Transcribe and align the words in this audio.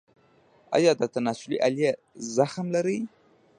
ایا 0.75 0.91
د 0.99 1.03
تناسلي 1.13 1.57
آلې 1.67 1.89
زخم 2.35 2.65
لرئ؟ 2.75 2.99